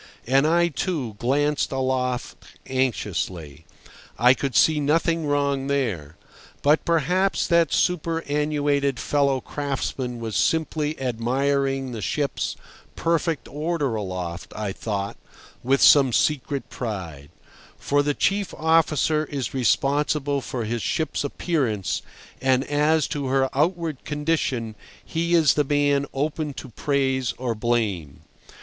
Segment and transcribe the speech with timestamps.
[0.25, 3.67] And I, too, glanced aloft anxiously.
[4.17, 6.15] I could see nothing wrong there.
[6.63, 12.55] But perhaps that superannuated fellow craftsman was simply admiring the ship's
[12.95, 15.17] perfect order aloft, I thought,
[15.61, 17.29] with some secret pride;
[17.77, 22.01] for the chief officer is responsible for his ship's appearance,
[22.41, 24.73] and as to her outward condition,
[25.05, 28.21] he is the man open to praise or blame.